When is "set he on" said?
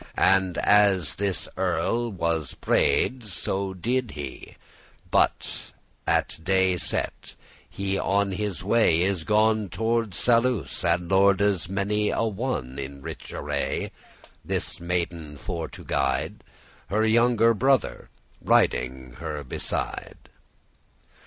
6.77-8.31